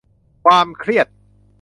[0.45, 1.07] ความเครียด